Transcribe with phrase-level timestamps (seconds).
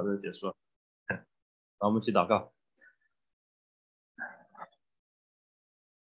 [0.00, 0.56] 好的，结束了。
[1.78, 2.54] 好，我们一起祷告。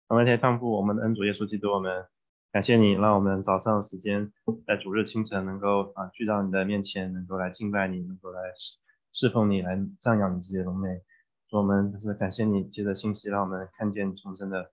[0.08, 2.08] 我们天天父，我们的恩主耶稣基督，我们
[2.50, 4.32] 感谢你，让我们早上时间
[4.66, 8.78] 在主日清晨能够啊聚到你的面前，能够来敬拜你，能够来侍
[9.12, 10.88] 侍奉你，来赞扬你这些荣美。
[11.52, 14.72] 我们就是感谢你，借着信息让我们看见重生的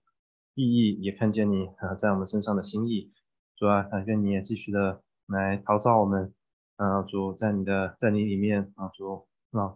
[0.54, 3.12] 意义，也看见你啊在我们身上的心意。
[3.54, 6.34] 主啊，感谢你也继续的来陶造我们，
[6.76, 9.74] 啊主在你的在你里面啊主啊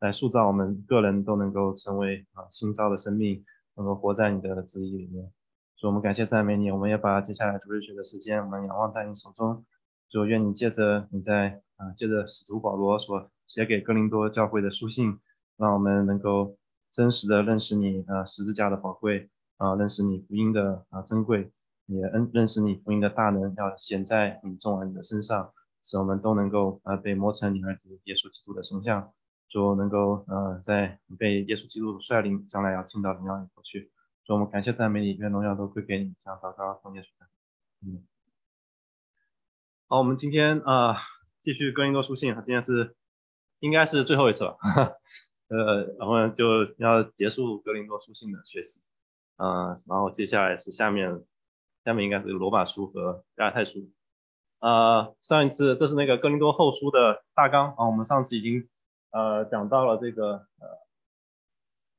[0.00, 3.44] 来塑造我们个人都能够成为啊新造的生命。
[3.74, 5.32] 能够活在你的旨意里面，
[5.76, 6.70] 所以我们感谢赞美你。
[6.70, 9.64] 我们也把接下来主日学的时间，我们仰望在你手中。
[10.10, 15.18] 就愿你借着你在啊，借着使徒保罗所写给哥林多教会的书信，
[15.56, 16.58] 让我们能够
[16.92, 21.50] 真实的认识你啊十字架的宝贵啊，认识你福音的啊珍贵，
[21.86, 29.12] 也恩认识你福音的大能要显在你众儿女的身上，使我们都能够呃被磨成你儿子耶稣基督的形象。
[29.48, 33.92] 说能够呃在被耶稣基督率领，将来要进到荣耀里头去。
[34.24, 36.14] 说我们感谢赞美你，愿荣耀都归给你。
[36.20, 37.06] 向祷告，奉耶稣
[37.86, 38.02] 嗯。
[39.88, 40.96] 好，我们今天啊
[41.42, 42.96] 继续格林多书信，今天是
[43.58, 44.56] 应该是最后一次了，
[45.48, 48.80] 呃，然后就要结束格林多书信的学习，
[49.36, 51.22] 嗯，然后接下来是下面
[51.84, 53.90] 下面应该是罗马书和加拉太书。
[54.62, 58.66] 呃，上一次这是那个哥林多后书的大纲啊，我们上次已经。
[59.14, 60.46] 呃，讲到了这个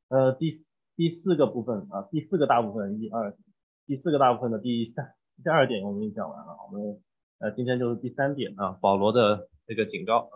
[0.10, 3.38] 呃呃第第四个部分啊，第四个大部分一二，
[3.86, 7.00] 第四个大部分的第三第二点我们已经讲完了，我们
[7.38, 10.28] 呃今天就是第三点啊，保罗的这个警告。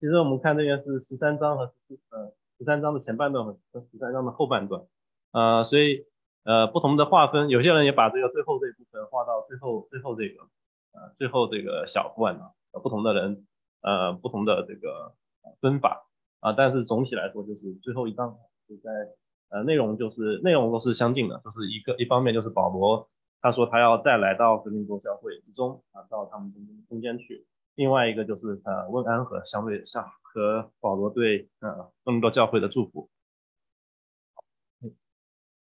[0.00, 3.52] 其实我们看这边是十三章和十呃十三章的前半段和
[3.90, 4.86] 十三章的后半段，
[5.32, 6.06] 呃，所以
[6.44, 10.48] 呃不同的划分，有些人也把这个最后这一部分划到最后最后这个
[10.92, 13.46] 呃最后这个小段啊，不同的人
[13.80, 15.14] 呃不同的这个
[15.60, 16.08] 分法。
[16.40, 18.36] 啊，但是总体来说就是最后一章
[18.68, 18.90] 就在
[19.50, 23.08] 呃内容就是内容都是相近的，就是一个一方面就是保罗
[23.40, 33.08] 他说他要再来到格林多教会之中啊，到他们中中间去，另外一个就是呃问安和相对像和保罗对呃格林多教会的祝福。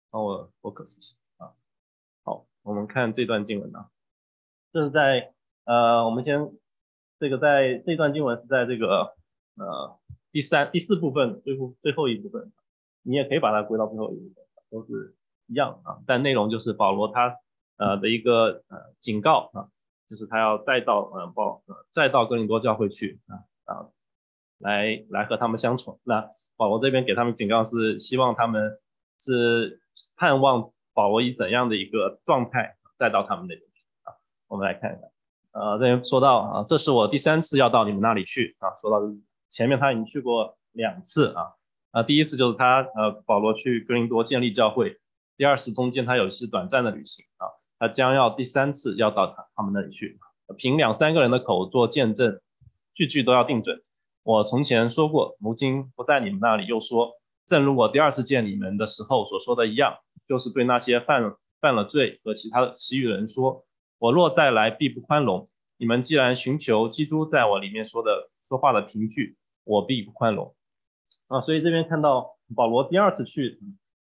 [0.10, 1.52] 好，我我可思啊，
[2.24, 3.90] 好，我们看这段经文啊，
[4.72, 5.34] 这是在
[5.66, 6.52] 呃我们先
[7.20, 9.16] 这个在这段经文是在这个
[9.56, 9.98] 呃。
[10.34, 12.54] 第三、第四部分，最后最后一部分，
[13.04, 15.14] 你也可以把它归到最后一部分，都是
[15.46, 16.00] 一样啊。
[16.08, 17.36] 但内容就是保罗他
[17.76, 19.68] 呃的一个呃警告啊，
[20.08, 23.90] 就是他要再到呃保呃再到哥林多教会去啊啊，
[24.58, 26.00] 来来和他们相处。
[26.06, 28.80] 那保罗这边给他们警告是希望他们
[29.20, 29.82] 是
[30.16, 33.71] 盼望保罗以怎样的一个状态再到他们那边。
[34.52, 35.08] 我们来看一下，
[35.54, 39.00] 呃这边说到啊，这是我第三次要到你们那里去啊，说到。
[39.50, 41.56] 前面他已经去过两次啊，
[41.92, 44.98] 啊，第一次就是他呃保罗去哥林多建立教会，
[45.36, 47.48] 第二次中间他有一次短暂的旅行啊，
[47.78, 50.18] 他将要第三次要到他他们那里去，
[50.56, 52.40] 凭两三个人的口做见证，
[52.94, 53.82] 句句都要定准。
[54.24, 57.12] 我从前说过，如今不在你们那里，又说，
[57.46, 59.98] 正如我第二次见你们的时候所说的一样，
[60.30, 63.66] 就是对那些犯犯了罪和其他其余人说，
[64.02, 65.48] 我若再来，必不宽容。
[65.78, 69.38] 你们既然寻求基督在我里面说的说话的凭据。
[69.64, 70.56] 我必不宽容
[71.28, 73.60] 啊，所以这边看到保罗第二次去，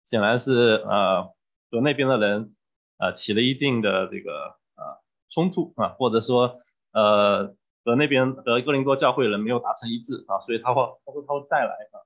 [0.04, 0.53] 显然是
[0.87, 1.22] 呃
[1.71, 2.54] 和那边的人
[2.99, 5.00] 呃起了一定的这个呃
[5.31, 6.60] 冲突啊，或者说
[6.93, 11.97] 呃和那边和哥林多教会人没有达成一致啊，所以他会他说他会再来啊，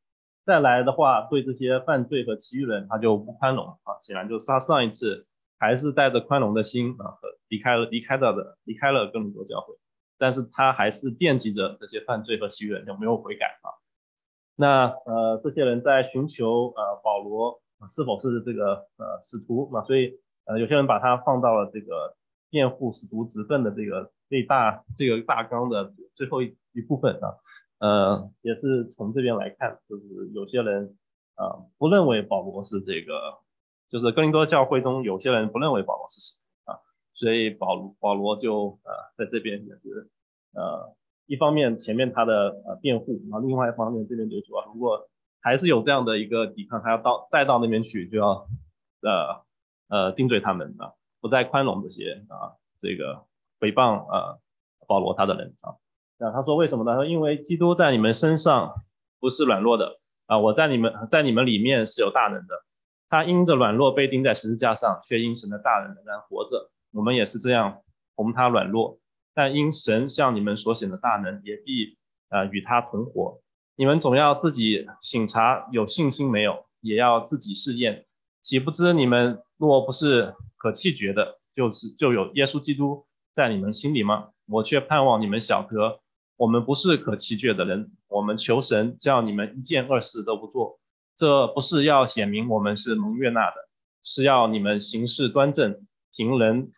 [0.46, 5.26] 再来的话对这些犯罪和其余人他就不宽容啊，显然就是他上一次
[5.62, 7.14] 还是带着宽容的心啊
[7.46, 9.76] 离开了离开到的离开了哥林多教会。
[10.18, 13.70] 但是他还是惦记着这些犯罪和欺人，有没有悔改啊？
[14.56, 17.62] 那呃，这些人在寻求呃保罗
[17.94, 19.84] 是否是这个呃使徒嘛？
[19.84, 22.16] 所以呃，有些人把他放到了这个
[22.50, 27.38] 辩护使徒职分的这个最大这个大纲的最后一一部分啊。
[27.78, 30.02] 呃，也是从这边来看，就是
[30.34, 30.96] 有些人
[31.36, 33.38] 啊不认为保罗是这个，
[33.92, 36.40] 就是哥林多教会中有些人不认为保罗是使徒。
[37.14, 40.10] 所以保罗保罗就呃在这边也是
[40.54, 40.96] 呃
[41.26, 45.08] 一方面前面他的呃辩护，然后另外一方面这边就说如果
[45.40, 48.48] 还是有这样的一个抵抗，他要到再到那边去就要
[49.02, 49.44] 呃
[49.88, 53.26] 呃定罪他们啊，不再宽容这些啊这个
[53.60, 54.40] 诽谤呃
[54.88, 55.76] 保罗他的人啊。
[56.18, 56.92] 那他说为什么呢？
[56.92, 58.72] 他说因为基督在你们身上
[59.20, 62.64] 不是软弱的啊，我在你们在你们里面是有大能的。
[63.12, 66.70] 他因着软弱被钉在十字架上，却因神的大能仍然活着。
[66.94, 67.82] 我们也是这样，
[68.16, 69.00] 同他软弱，
[69.34, 71.98] 但因神向你们所显的大能，也必
[72.30, 73.42] 呃与他同活。
[73.76, 78.06] 你们总要自己醒察有信心没有，也要自己试验。
[78.40, 83.04] 岂不知你们若不是可弃绝的，就是就有耶稣基督
[83.34, 84.30] 在你们心里吗？
[84.46, 86.00] 我却盼望你们晓得，
[86.38, 87.92] 我们不是可弃绝的人。
[88.08, 90.80] 我们求神叫你们一件二事都不做，
[91.22, 93.54] 这不是要显明我们是蒙悦纳的，
[94.02, 96.72] 是要你们行事端正，凭人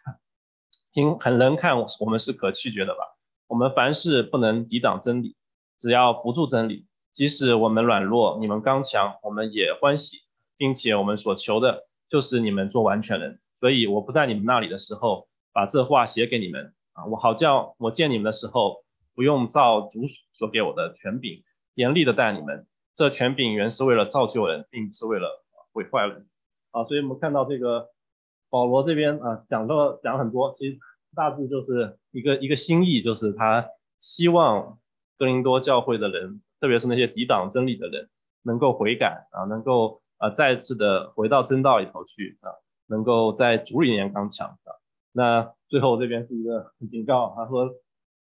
[0.93, 3.01] 凭很人看我们是可拒绝的吧。
[3.47, 5.35] 我们凡事不能抵挡真理，
[5.79, 6.87] 只要扶助真理。
[7.15, 10.19] 即使我们软弱，你们刚强，我们也欢喜，
[10.59, 13.41] 并且我们所求的就是你们做完全人。
[13.61, 20.03] 所以我不在你们那里的时候，把这话写给你们啊，我好叫我见你们的时候，不用照主
[20.35, 21.43] 所给我的权柄
[21.75, 22.67] 严厉的待你们。
[22.95, 26.27] 这权柄原是为了造就人，并不是为了毁坏人
[26.71, 26.85] 啊。
[26.85, 27.91] 所以我们看到这个
[28.51, 30.79] 保罗这边啊，讲了讲很多，其实。
[31.17, 33.69] 大致就是一个一个心意，就是他
[34.01, 34.81] 希望
[35.17, 38.09] 哥林多教会的人，特别是那些抵挡真理的人，
[38.43, 42.51] 能够悔改啊，能够啊再次的回到真道里头去啊，
[42.89, 44.75] 能够在主里面刚强啊。
[45.13, 47.73] 那最后这边是一个警告，他说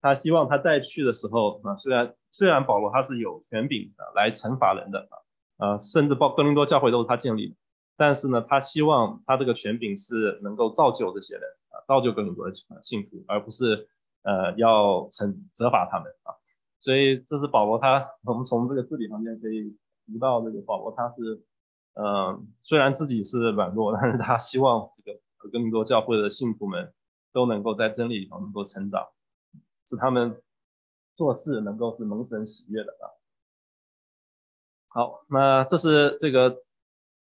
[0.00, 5.08] 他希望他再去的时候啊，虽然虽然保罗他是有权柄的来惩罚人的
[5.56, 7.56] 啊，呃，甚至包哥林多教会都是他建立的，
[7.96, 11.82] 但是呢，他希望他这个权柄是能够造就这些人啊。
[11.87, 13.88] 造就更多的信徒，而不是
[14.22, 16.34] 呃要惩责罚他们啊。
[16.81, 19.76] 所以这是保罗他，我们从这个字里行间可以
[20.06, 21.43] 读到这个保罗他是，
[21.94, 25.19] 嗯，虽然自己是软弱，但是他希望这个
[25.52, 26.93] 更多教会的信徒们
[27.32, 29.06] 都能够在真理里头能够成长，
[29.87, 30.43] 使他们
[31.17, 33.05] 做事能够是蒙神喜悦的啊。
[34.88, 36.62] 好，那这是这个。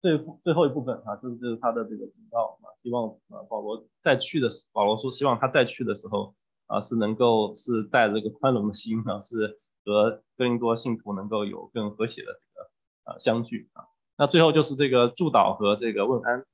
[0.03, 6.35] 最最后一部分啊，就是就是他的这个警告啊，希望啊保罗再去的保罗说希望他再去的时候
[6.67, 12.69] 啊是能够是带着这个宽容的心啊，是和更多信徒能够有更和谐的这个
[13.05, 13.85] 啊相聚啊。
[14.17, 16.45] 那最后就是这个祝祷和这个问安，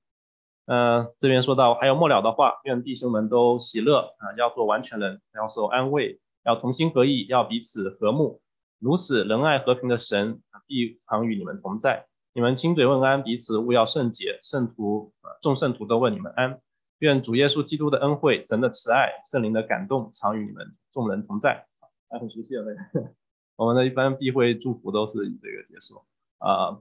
[0.71, 8.39] 嗯，这边说到还有末了的话，愿弟兄们都喜乐啊，要做完全人，要受安慰，要同心合意，要彼此和睦，
[8.77, 12.06] 如此仁爱和平的神必常与你们同在。
[12.33, 14.39] 你们亲嘴问安，彼此勿要圣洁。
[14.44, 15.12] 圣徒，
[15.42, 16.62] 众圣徒都问你们安。
[17.00, 21.66] 愿主耶稣基督的恩惠、神的慈爱、圣灵的感动，常与你们众人同在。
[22.10, 22.66] 啊，很熟悉了，
[23.57, 26.04] 我们的一般避讳祝福都是以这个结束
[26.38, 26.77] 啊。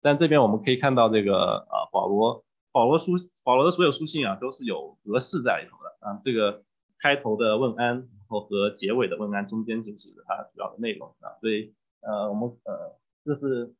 [0.00, 3.12] 但这边我们可以看到这个啊，保罗，保罗书，
[3.44, 6.20] 保罗的所有书信啊，都是有格式在里头的啊。
[6.24, 6.64] 这个
[6.98, 11.38] 开头的问安，然后和结尾的问安中间就是它主要的内容啊。
[11.40, 13.74] 所以呃，我们呃，这是。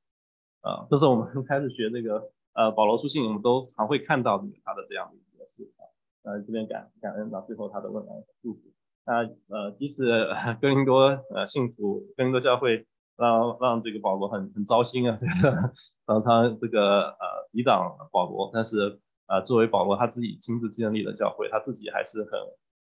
[0.65, 5.83] 呃，这是我们 开始学这个呃保罗书信，我们都常会看到他的这样的一个事啊。
[6.23, 8.61] 呃，这边感感恩到最后他的问安祝福。
[9.05, 10.05] 那呃，即使
[10.63, 12.87] 哥林多呃信徒哥林多教会
[13.17, 15.73] 让让这个保罗很很糟心啊， 这个
[16.07, 22.31] 常常这个呃抵挡保罗，但是呃作为保罗他自己亲自建立的教会，他自己还是很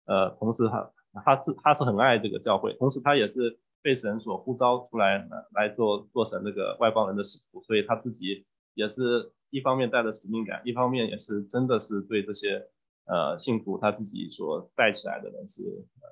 [0.06, 0.90] 呃，同时他
[1.24, 3.58] 他自他是很爱这个教会，同时他也是。
[3.82, 8.44] 被神所呼召出来，来做做神这个外邦人的使徒，所以他自己
[8.74, 12.68] 也是一方面带着使命感，一方面也是真的是对这些
[13.06, 15.62] 呃信徒他自己所带起来的人是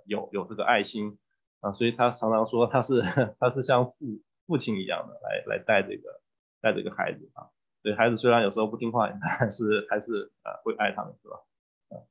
[0.06, 1.18] 有有这个爱心
[1.60, 3.02] 啊，所以他常常说他是
[3.40, 3.94] 他是像父
[4.46, 6.20] 父亲一样的来来带这个
[6.60, 7.48] 带这个孩子啊，
[7.82, 9.08] 所以孩子虽然有时候不听话，
[9.40, 11.36] 但是还是呃会爱他们是吧？
[11.90, 12.02] 啊，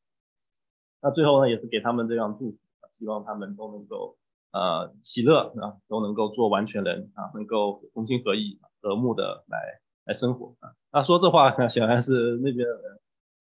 [1.02, 2.58] 那最后呢也是给他们这样祝福，
[2.92, 4.18] 希望他们都能够。
[4.54, 10.72] 呃，喜乐啊，都能够做完全人啊，能够同心合意、和睦的来来生活啊。
[10.90, 12.66] 那说这话 显然是那边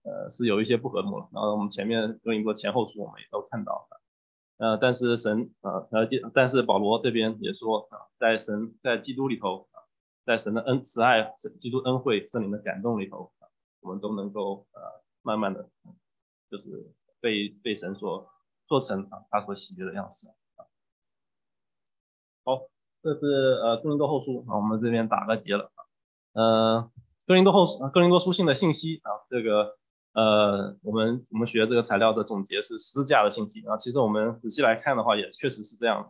[0.03, 1.29] 呃是有一些不和睦了。
[1.31, 3.96] 然后我们前面跟一个前后书我们也都看到了，
[4.57, 9.85] 呃，但是神呃呃，但是保罗这边也说啊，在神在基督里头啊，
[10.25, 13.47] 在神的恩慈爱、基督恩惠、圣灵的感动里头啊，
[13.81, 14.81] 我们都能够呃
[15.21, 15.69] 慢慢的，
[16.49, 18.29] 就是被被神所
[18.67, 20.33] 做成啊他所喜悦的样子。
[22.43, 22.67] 好，
[23.03, 23.27] 这是
[23.61, 25.79] 呃哥林多后书啊，我们这边打个结了啊。
[26.33, 26.91] 呃，
[27.27, 29.77] 哥林多后哥林多书信的信息啊，这个
[30.17, 33.77] 呃我们我们学这个材料的总结是私架的信息啊。
[33.77, 36.09] 其实我们仔细来看的话，也确实是这样啊。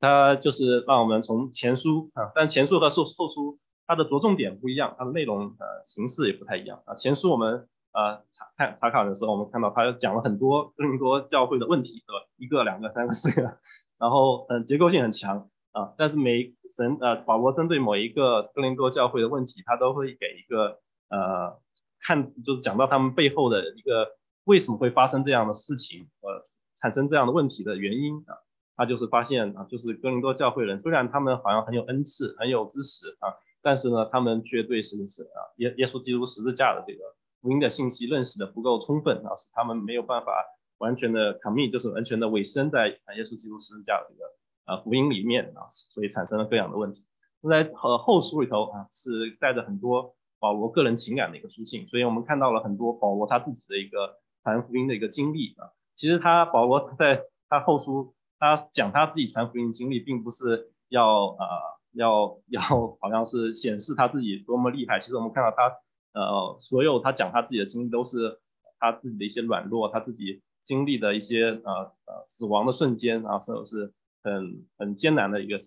[0.00, 6.94] 它就是让我们从前书啊，但前书和后后书它的着重点不一样，它的内容呃形式也不太一样啊。
[6.94, 12.26] 前书我们呃查看查考的时候，我们看到它讲了很多哥林多教会的问题，对吧？
[12.38, 13.58] 一个、两个、三个、四个，
[13.98, 15.50] 然后嗯结构性很强。
[15.72, 21.58] 啊，但是每神呃保罗针对某一个哥林多教会的问题，他都会给一个呃
[22.02, 26.42] 看，就是讲到他们背后的一个为什么会发生这样的事情，呃
[26.80, 28.34] 产生这样的问题的原因啊，
[28.76, 33.30] 他就是发现啊，就是哥林多教会人，虽然他们好像很有恩赐，很有知识啊，
[33.62, 37.04] 但是呢，他们却对神是啊耶耶稣基督十字架的这个
[37.40, 40.32] 福音的信息认识的不够充分啊，使他们没有办法
[40.78, 44.24] 完全的 commit，就是完全的委身在耶稣基督十字架的这个
[44.64, 47.06] 啊福音里面啊，所以产生了各样的问题。
[47.40, 55.70] 那在呃后书里头啊，是带着很多保罗个人情感的一个书信，所以我们看到了很多保罗他自己的一个传福音的一个经历啊。
[55.94, 61.46] 其实他保罗在他后书，他讲他自己传福音经历，并不是要呃
[61.92, 64.98] 要要好像是显示他自己多么厉害。
[64.98, 65.68] 其实我们看到他
[66.12, 68.40] 呃所有他讲他自己的经历，都是
[68.80, 71.72] 他自己的一些软弱，他自己经历的一些呃
[72.06, 73.92] 呃死亡的瞬间啊，或者是
[74.24, 75.60] 很很艰难的一个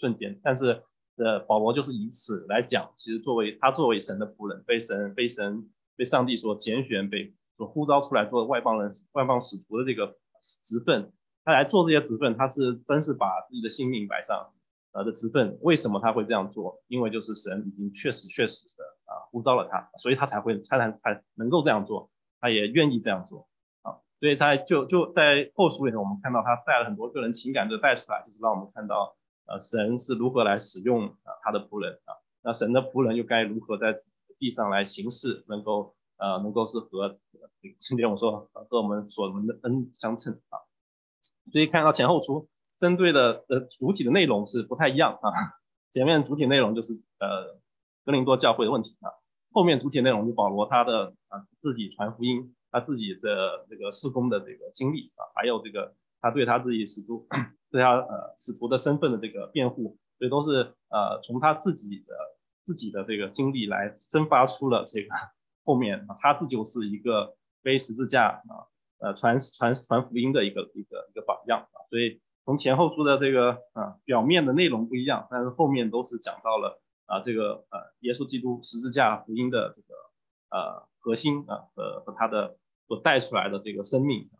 [0.00, 0.82] 瞬间，但是
[1.16, 10.18] 呃，保罗就是以此来讲，其实作为他作为神的仆人，被神被神被上帝所拣选，被所呼召出来做外邦人外邦使徒的这个
[10.62, 11.10] 职分，
[11.42, 14.52] 他来做这些职分，他是真是把自己的性命摆上
[14.92, 15.58] 呃的职分。
[15.62, 16.82] 为什么他会这样做？
[16.86, 23.48] 因为就是神已经确实确实的啊呼召了他，所以他才会才才才能够这样做，他也愿意这样做
[23.80, 24.04] 啊。
[24.20, 29.16] 所以在就就在后书里面，我们看到他带了很多个人情感的带出来，就是让我们看到。
[29.46, 32.14] 呃，神是如何来使用啊他的仆人啊？
[32.42, 33.94] 那神的仆人又该如何在
[34.38, 37.18] 地上来行事，能够呃能够是和
[37.78, 40.58] 今天我说和我们所蒙的恩相称啊？
[41.52, 42.48] 所以看到前后书
[42.78, 45.30] 针对的呃主体的内容是不太一样啊。
[45.92, 47.58] 前面主体内容就是呃
[48.04, 49.10] 哥林多教会的问题啊，
[49.52, 57.26] 后面主体内容就保罗他的啊自己传福音，他自己的这个施工的这个经历啊，还有这个他对他自己使徒。
[57.70, 62.14] 对他呃使徒的身份的这个辩护，所以都是呃从他自己的
[62.62, 65.08] 自己的这个经历来生发出了这个
[65.64, 79.94] 后面他自就是一个背十字架啊呃传传传福音的一个一个一个榜样啊，所以从前后书的这个啊表面的内容不一样，但是后面都是讲到了啊这个呃耶稣基督十字架福音的这个
[80.50, 82.56] 呃核心啊和和他的
[82.86, 84.30] 所带出来的这个生命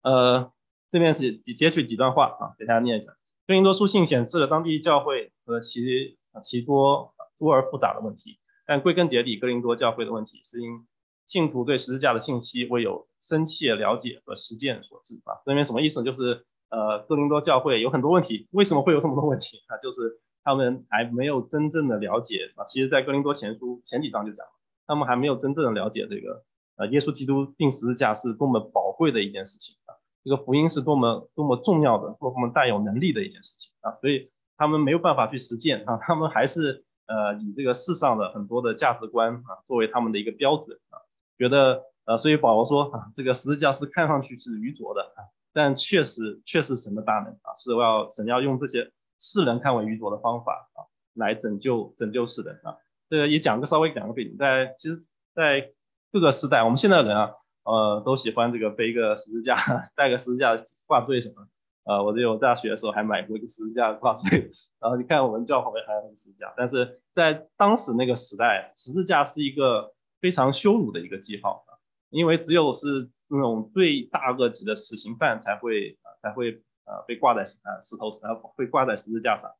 [0.00, 0.50] 呃。
[0.92, 3.12] 这边是截取几段话啊，给大家念一下。
[3.46, 10.86] 哥林多书信显示了当地教会和其其多多而复杂的问题，但归根结底，哥林多教会的问题是因
[11.26, 15.40] 信徒对十字架的信息未有深切了解和实践所致啊。
[15.46, 16.02] 这边什么意思？
[16.02, 19.78] 就是呃，哥林多教会有很多问题，为什么会有这么多问题啊？
[19.78, 22.66] 就是他们还没有真正的了解啊。
[22.66, 24.52] 其实，在哥林多前书前几章就讲了，
[24.86, 26.44] 他们还没有真正的了解这个
[26.76, 29.96] 呃，耶稣基督定十字架是多么宝贵的一件事情啊。
[30.24, 33.90] 这个福音是多么多么重要的，多么带有能力的一件事情啊！
[34.00, 41.02] 所以他们没有办法去实践啊，他们还是呃以这个世上的很多的价值观啊作为他们的一个标准啊，
[41.36, 52.76] 觉得呃，所以保罗说啊，这个十字架是看上去是愚拙的啊，但确实确实神的大能啊，是要神要用这些世人看为愚拙的方法啊，来拯救拯救世人啊。
[53.08, 55.72] 这个也讲个稍微讲个背景，在其实，在
[56.12, 57.32] 各个时代，我们现在的人啊。
[57.64, 59.56] 呃，都喜欢这个背个十字架，
[59.94, 61.46] 带个十字架挂坠什么？
[61.84, 64.50] 呃，我记得我大学的时候还买过一个十字架挂坠。
[64.80, 71.64] 然后你看我们教会还有十字架，但是在当时那个时代，十字架是一个非常羞辱的一个记号，
[72.10, 79.50] 因为只有是那种最大恶极的死刑犯才会啊才会呃被挂在啊石头呃会挂在十字架上，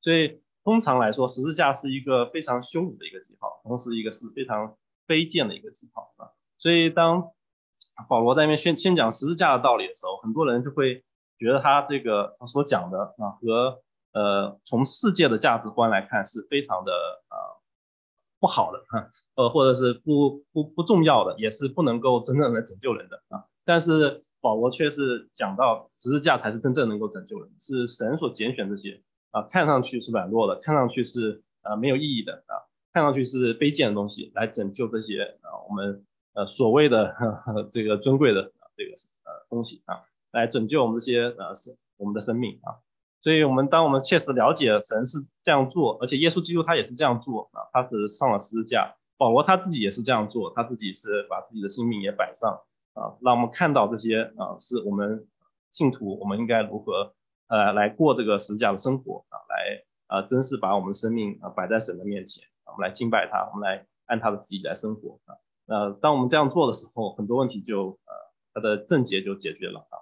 [0.00, 7.32] 所以通常来说，十字架是一个非常羞辱的一个记号，同时一个是非常卑贱的一个记号啊，所以当
[8.08, 11.02] 保罗在那边宣宣讲十字架的道理的时候，很多人就会
[11.38, 13.80] 觉得他这个他所讲的啊和
[14.12, 17.36] 呃从世界的价值观来看是非常的呃
[18.38, 23.44] 不好的哈，呃或者是不不不重要的，也是不能够真正的拯救人的啊。
[23.64, 36.04] 但是保罗却是讲到十字架才是真正能够拯救人，是神所拣选这些啊看上去是软弱的，看上去是啊没有意义的啊，看上去是卑贱的东西来拯救这些啊我们。
[36.36, 38.90] 呃，所谓的呵呵这个尊贵的这个
[39.24, 42.76] 呃东西啊，来拯救我们这些呃生我们的生命啊，
[43.22, 52.60] 所以我们当我们切实了解神是这样做，而且耶稣基督他也是这样做啊，他是上了十字架，保罗他自己也是这样做，他自己是把自己的性命也摆上
[52.92, 55.26] 啊，让我们看到这些啊，是我们
[55.70, 57.14] 信徒我们应该如何
[57.48, 65.40] 呃来过这个十字架的生活啊，来啊真是把我们的生命啊摆在神的面前，我们来敬拜他，我们来按他的旨意来生活啊。
[65.66, 68.14] 呃，当我们这样做的时候，很多问题就呃，
[68.54, 69.94] 它的症结就解决了啊。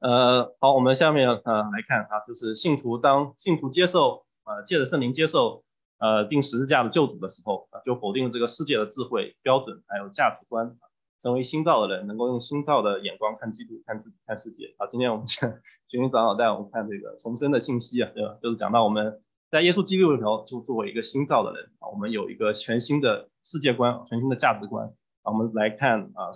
[0.00, 5.64] 呃，好，我们下面呃来看啊，就是信徒当信徒接受呃借着圣灵接受
[5.98, 10.76] 呃定十字架的救主的时候啊，就否定了这个世界的智慧标准还有价值观，
[11.20, 14.74] 成为新造的人，能够用新造的眼光看基督、看自己、看世界。
[14.78, 15.50] 好，今天我们讲
[15.88, 18.36] 学云长老带我们看这个重生的信息啊，对吧？
[18.42, 19.22] 就是讲到我们
[19.54, 24.88] 在耶稣基督里头就作为一个新造的人啊，我们有一个全新的世界观、全新的价值观
[25.22, 26.34] 啊，我们来看啊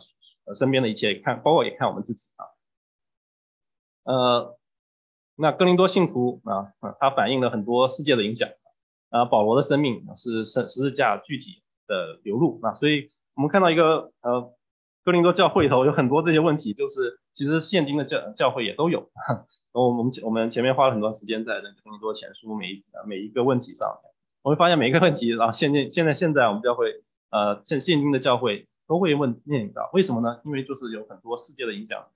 [0.55, 2.47] 身边的一切，看包括也看我们自己啊。
[4.05, 4.57] 呃，
[5.35, 6.71] 那哥林多信徒啊，
[7.01, 8.51] 它反映了很多世界的影响
[9.11, 9.25] 啊。
[9.25, 14.55] 保罗的生命是十十字架具体的流露啊，所以我们看到一个呃。
[15.05, 19.11] 哥林多教会里头有很多这些问题，就是其实现今的教教会也都有。
[19.87, 23.99] 我们我们前面花了很多时间在那个哥林多前书每一每一个问题上，
[24.43, 30.41] 我会发现每一个问题啊，现今现在现在我们教会呃现现今的教会都会问面临到，为什么呢？
[30.45, 32.07] 因为就是有很多世界的影响，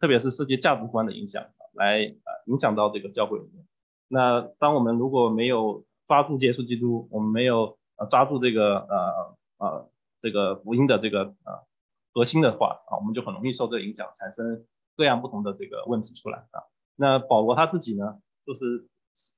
[0.00, 3.66] 特别是世界价值观的影响，来呃影响到这个教会里面。
[4.08, 11.66] 那当我们如果没有抓住耶稣基督，我们没有呃抓住这个呃呃这个福音的这个呃。
[12.12, 16.66] 核心的话啊，我们就很容易受这个影响，产生各样不同的这个问题出来啊。
[17.00, 18.86] 那保罗他自己呢，就是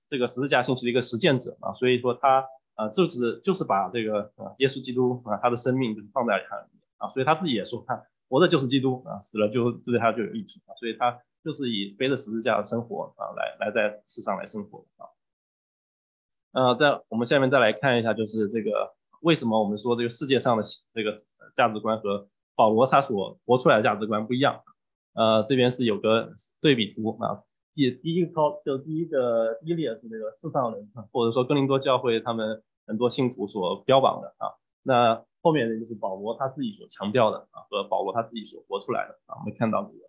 [0.08, 6.56] 这个十字架信息的一个实践者啊，所以说他呃就是就是把这个啊耶稣基督啊他的生命就是放在他
[7.06, 15.06] 啊，所以他自己也说他活着就是基督啊，死了就对他就有益处啊，所以他就是以背着十字架的生活啊来来在世上来生活啊。
[16.50, 21.16] 呃，在我们下面再来看一下，就是这个为什么我们说这个世界上的这个
[21.54, 24.62] 价值观和保罗他所活出来的价值观不一样，
[25.14, 27.42] 呃，这边是有个对比图啊，
[27.74, 40.04] 第第一个高就第一个第一列是这个世上人，或者说哥林多教会他们很多信徒所标榜的啊，那后面的就是保罗他自己所强调的啊，和保罗他自己所活出来的啊，我们看到这个，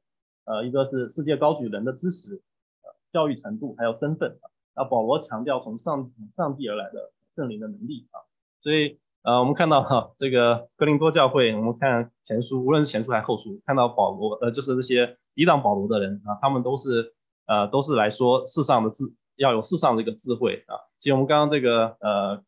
[0.46, 2.42] 呃，一个是世界高举人的知识、
[2.84, 8.22] 呃教育程度还有身份啊，那保罗强调从上上帝而来的圣灵的能力啊，
[8.62, 9.00] 所以。
[9.26, 17.14] 呃，我们看到哈，这个哥林多教会，我们看前书，无论是前书还是后书，看到保罗，呃，就是这些抵挡保罗的人啊，他们都是，
[17.46, 19.04] 呃，都是来说世上的智，
[19.36, 20.76] 要有世上的一个智慧啊。
[20.98, 22.44] 其实我们刚刚这个，呃，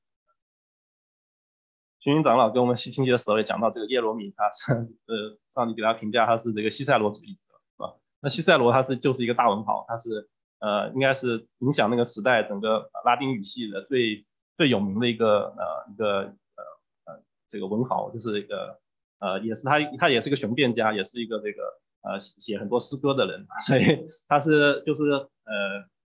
[1.99, 7.95] 群云长老跟我们星期的时候也讲到，这个耶罗米他是，呃，上帝给他评价他是这个西塞罗主义者，是吧？
[8.21, 14.25] 那西塞罗他是就是一个大文豪，他是，呃，应该是影响那个时代整个拉丁语系的最
[14.57, 16.63] 最有名的一个，呃，一个呃
[17.05, 17.23] 呃。
[17.47, 18.79] 这个文豪就是一个，
[19.19, 25.27] 呃，也是他，他也是个雄辩家，也是一个这个，呃，写很多诗歌的人， 所以他是就是，呃，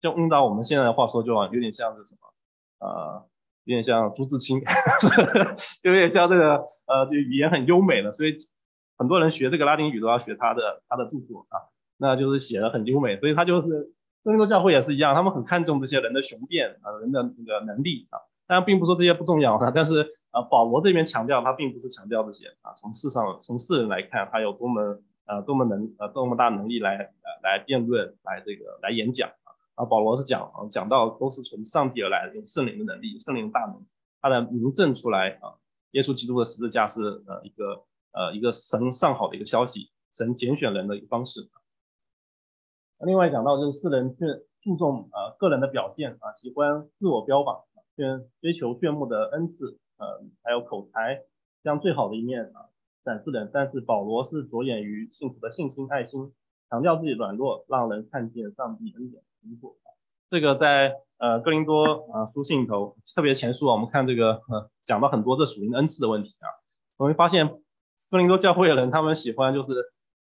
[0.01, 3.27] 就用到我们现在的话说，就有点像是什么，呃，
[3.65, 4.61] 有点像朱自清，
[5.83, 8.37] 有点像这个，呃，就语言很优美的，所以
[8.99, 13.69] 很多人学这个拉丁语都要学他的他的著作啊，那就是写的很优美，所以他就是
[14.25, 18.19] 多伦多教会也是一样，他们很看重这些人的雄辩啊，人的那个能力啊。
[18.49, 33.85] 当然，并不说这些不重要哈， 但是呃，保罗这边强调他并不是强调这些啊，从世上从世人来看，他有多么呃多么能呃多么大能力来呃来辩论来这个来演讲啊，啊，保罗是讲讲到都是从上帝而来的，用圣灵的能力，圣灵的大能，
[34.21, 35.59] 他的明证出来啊，
[35.91, 41.51] 耶稣基督的十字架是呃一个呃一个神上好的一个消息，神拣选人的一个方式。
[43.05, 47.63] 另外讲到就是世人是注重呃个人的表现啊，喜欢自我标榜。
[47.97, 48.05] 追
[48.43, 51.23] 追求炫目的恩赐，呃，还有口才，
[51.65, 52.69] 将最好的一面啊
[53.07, 53.51] 展示人。
[53.55, 56.33] 但是保罗是着眼于幸福的信心、爱心，
[56.69, 59.77] 强调自己软弱，让人看见上帝恩典工作。
[60.29, 66.51] 这个在呃哥林多啊书信里头，特别前书啊，我们看这个呃讲到很多这属灵恩赐的问题啊，
[66.97, 67.49] 我们发现
[68.11, 69.73] 哥林多教会的人，他们喜欢就是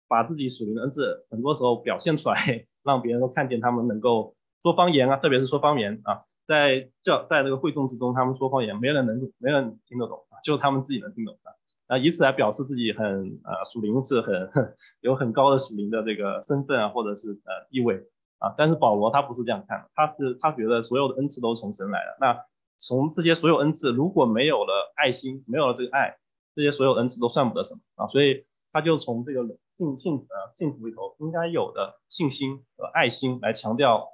[0.06, 6.22] 把自己属灵的恩赐，很多时候表现出来， 让别人都看见他们能够说方言啊，特别是说方言啊。
[6.46, 11.55] 在教在这个会众之中，他们说方言，没人能没人听得懂啊，就他们自己能听懂的
[11.86, 14.50] 啊，以此来表示自己很呃属灵是很
[15.00, 18.02] 有很高的属灵的这个身份啊，或者是呃地位
[18.38, 18.54] 啊。
[18.58, 22.16] 但是保罗他不是这样看，他是他觉得所有的恩赐都是从神来的。
[22.20, 22.44] 那
[22.78, 26.16] 从这些所有恩赐，如果没有了爱心，没有了这个爱，
[26.54, 28.06] 这些所有恩赐都算不得什么啊。
[28.08, 29.42] 所以他就从这个
[29.76, 34.08] 信信呃信徒里头应该有的信心和爱心来强调。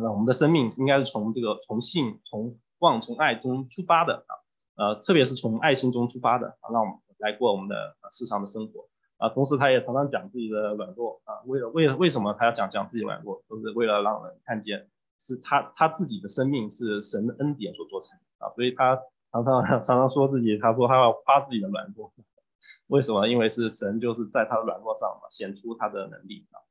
[0.00, 4.32] 那我们的生命应该是从这个从信、从望、从爱中出发的啊，
[4.78, 9.28] 呃，特别是从爱心中出发的啊，让我们来过我们的日常的生活啊。
[9.28, 14.88] 同时，他也常常讲自己的软弱啊，为了为了为什么他要讲讲自己软弱，都是为了让人看见
[15.18, 18.96] 是他他自己的生命是神的恩典所做成啊，所以他
[19.32, 22.12] 常常常常说自己，他说他要夸自己的软弱，
[22.86, 23.26] 为什么？
[23.26, 26.62] 因为是神就是在他的软弱上嘛，显出他的能力啊。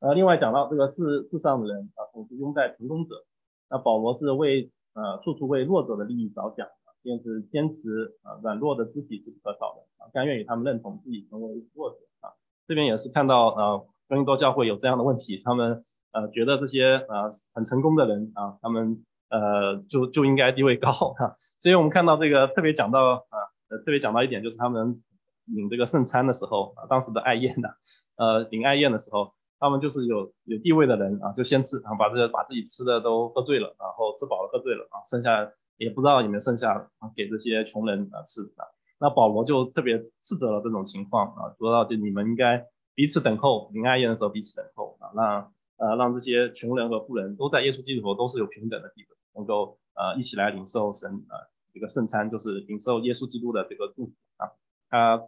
[0.00, 3.24] 呃，另外讲到这个世世上的人啊，总是拥戴成功者。
[3.70, 6.66] 那保罗是为呃处处为弱者的利益着想，
[7.02, 12.32] 坚持坚持啊，软弱的肢体是不可少的啊，甘愿与他们认同自己成为弱者啊。
[12.66, 21.36] 这边也是看到呃，哥林多教会有这样的问题，他们呃觉得这些呃很成功的人啊，他们呃就就应该地位高哈。
[21.58, 23.36] 所以我们看到这个特别讲到啊，
[23.68, 25.02] 呃特别讲到一点就是他们
[25.44, 27.74] 领这个圣餐的时候，当时的爱宴的
[28.16, 35.52] 呃领爱宴的时候，他们就是有有地位的人啊就先吃啊，把这个把自己吃的都喝醉了，然后吃饱了喝醉了啊，剩下。
[35.76, 38.62] 也不知道有没有剩下给这些穷人啊吃啊。
[39.00, 51.34] 那保罗就特别斥责了这种情况啊，说到就你们应该彼此等候，临爱宴的时候彼此等候啊，让呃让这些穷人和富人都在耶稣基督都是有平等的地位，能够呃一起来领受神啊
[51.72, 54.52] 这个圣餐，就是领受耶稣基督的这个祝福啊。
[54.90, 55.22] 啊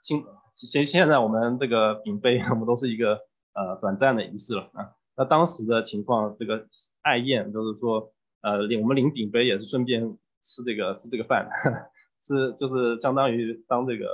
[0.00, 3.20] 现现现在我们这个饼杯，我们都是一个
[3.54, 4.92] 呃短暂的仪式了啊。
[5.16, 6.66] 那当时的情况，这个
[7.02, 8.12] 爱宴就是说。
[8.40, 11.50] 呃，领我们领顶杯也是顺便吃这个吃这个饭，
[12.22, 14.06] 吃就是相当于当这个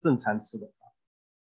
[0.00, 0.66] 正餐吃的。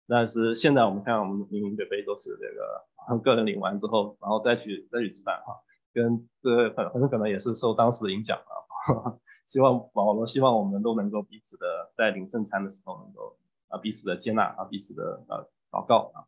[0.05, 9.15] 但是现在我们看我们领领杯杯都是这个个人领完之后，然后再去再去吃饭哈，跟这很很可能也是受当时的影响啊。
[9.47, 13.37] 希望保罗希望我们都能够彼此的在领圣餐的时候能够
[13.69, 16.27] 啊彼此的接纳啊彼此的呃祷告啊。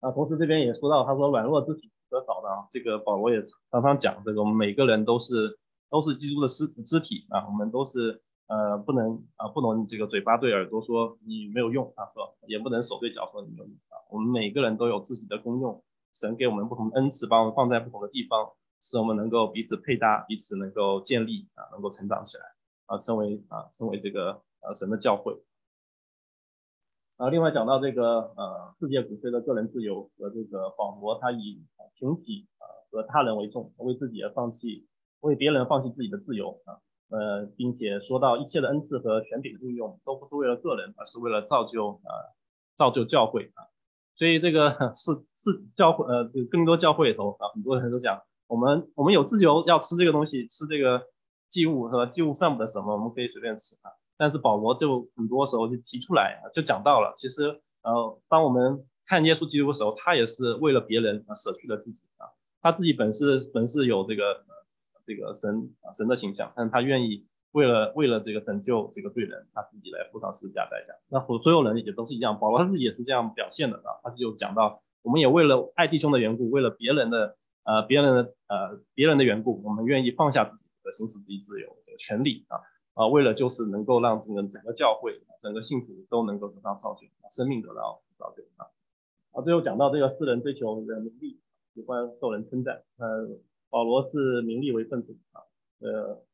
[0.00, 1.90] 啊，同时这边也说到他说软弱之体。
[2.10, 5.58] 得少的啊，这个保罗也常常讲，这个我们每个人都是
[5.90, 15.84] 都是基督的肢肢体啊，我们都是呃不能啊不能这个嘴巴对耳朵说你没有用啊，说也不能手对脚说你没有用啊，我们每个人都有自己的功用，
[16.14, 22.44] 神给我们不同的恩赐，把我们放在不同的地方，使我们能够彼此配搭，彼此能够建立啊，能够成长起来
[22.86, 25.36] 啊，成为啊成为这个呃神的教会。
[27.18, 31.64] 啊，另外讲到这个呃，世界鼓吹的个人自由和这个保罗，他以
[31.96, 34.86] 群体啊和他人为重，为自己而放弃，
[35.18, 36.78] 为别人放弃自己的自由啊，
[37.10, 42.10] 呃，并且说到一切的恩赐和权柄的运用都不是为了个人，而是为了造就啊
[42.76, 43.66] 造就教会啊，
[44.14, 51.02] 所以这个是是教会呃，更多教会里头啊，很多人都讲，我们我们有自由要吃这个东西，吃这个
[51.50, 53.90] 祭物和祭物算不得什么，我们可以随便吃啊。
[54.18, 62.28] 但是保罗就很多时候就提出来，就讲到了，其实呃，当我们看耶稣基督的时候，他也是为了别人啊舍去了自己啊，
[62.60, 64.44] 他自己本是本是有这个
[65.06, 70.94] 这个神啊神的形象，但他愿意为了为了这个拯救这个罪人，他自己来付上十字架代价。
[71.08, 82.58] 那所所有人也都是一样，保罗他自己也是这样表现的啊，他就讲到，我们也为了爱弟兄的缘故，为了别人的呃别人的呃别人的缘故，我们愿意放下自己的行使自己自由这个权利啊。
[82.98, 88.66] 啊，为了就是能够让整个整个教会、整个信徒都能够得到造就，生命得到造就啊。
[89.30, 91.38] 啊，最后讲到这个世人追求的名利，
[91.74, 92.82] 喜欢受人称赞。
[92.96, 93.38] 呃，
[93.70, 95.46] 保罗是名利为份子啊。
[95.78, 96.24] 呃，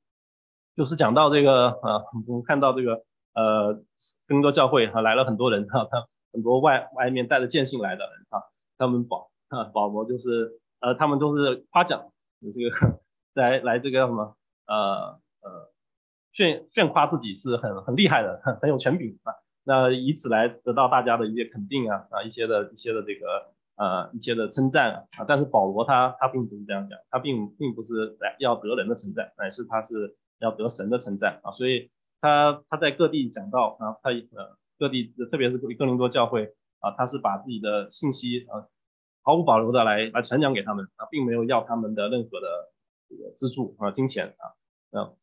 [0.75, 3.83] 就是讲到这个啊，我们看到这个呃，
[4.27, 8.41] 更多教会啊来了很多人哈，他很多外外面带着见信来的人啊，
[8.79, 12.11] 他们保啊保罗就是呃，他们都是夸奖
[12.55, 13.03] 这个
[13.35, 14.35] 来来这个什么
[14.67, 15.74] 呃呃。
[16.35, 38.67] 炫炫夸自己是很很厉害的，很很有权柄啊，那以此来得到大家的一些肯定啊啊一些的一些的这个呃一些的称赞啊，但是保罗他他并不是这样讲，他并并不是来要得人的称赞，乃是他是要得神的称赞啊，所以他他在各地讲到啊，他呃各地特别是哥林多教会啊，他是把自己的信息啊
[39.23, 42.73] 毫无保留的来来传讲给他们啊，并没有要他们的任何的
[43.09, 44.51] 这个资助啊金钱啊。
[44.91, 45.17] 嗯。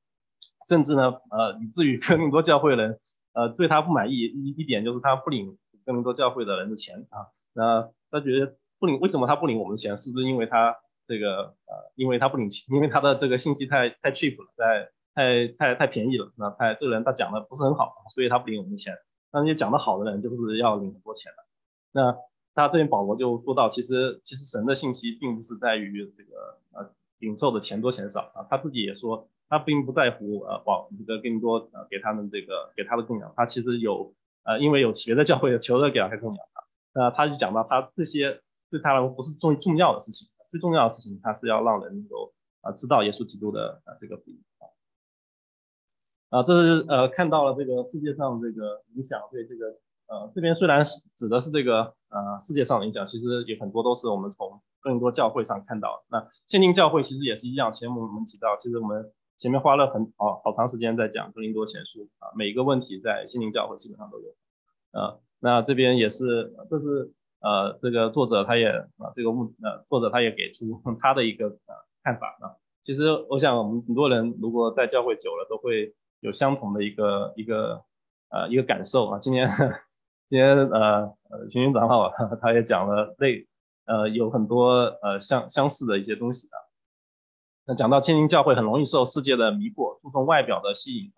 [0.67, 2.99] 甚至呢，呃，以至于哥林多教会人，
[3.33, 9.97] 呃，对他不满意一一点就是他不领哥林多教会的人的钱啊，那他觉得不领，为什么他不领我们的钱？
[9.97, 10.75] 是不是因为他
[11.07, 18.93] 这个呃，因为他不领钱，因为他的这个信息太太 cheap 了，太太太太便宜了，那他这个人他讲的不是很好，所以他不领我们的钱。
[19.31, 21.43] 那那些讲的好的人就是要领很多钱的。
[21.93, 22.17] 那
[22.53, 29.27] 他这边保罗就说到，其实其实神的信息并不是在于这个呃领受的钱多钱少啊，他自己也说。
[29.51, 49.65] 他并不在乎呃往这个更多呃给他们这个给他的供养，他其实有呃因为有别的教会求着给他供养他，那他就讲到他这些对他来说不是重重要的事情，最重要的事情他是要让人能够啊知道耶稣基督的呃这个福音啊，啊这是呃看到了这个世界上这个影响对这个
[50.07, 59.11] 呃这边虽然是指的是这个呃世界上的影响，其实有很多都是我们从更多教会上看到，那现今教会其实也是一样，前面我们提到其实我们。
[59.41, 64.35] 前面花了很好好长时间在讲格林多前书啊，每一个问题在心灵教会基本上都有
[64.91, 65.17] 啊。
[65.39, 71.73] 那这边也是，这是呃这个作者他也啊这个目呃作者他也给出 他的一个呃
[72.03, 72.53] 看法啊。
[72.83, 77.81] 其实我想我们很多人如果在教会久了，都会有相同的一个一个
[78.29, 79.17] 呃一个感受啊。
[79.17, 79.49] 今天
[80.29, 83.47] 今天呃呃群群长老他也讲了类
[83.85, 86.69] 呃有很多呃相相似的一些东西啊。
[87.65, 91.11] 那讲到千金教会很容易受世界的迷惑，注重外表的吸引，